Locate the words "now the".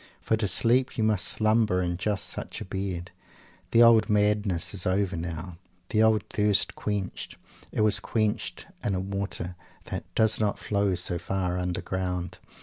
5.15-6.01